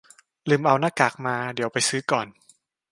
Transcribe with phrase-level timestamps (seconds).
[0.49, 2.27] ลืมเอาหน้ากากมา เดี๋ยวไปซื้อก่อน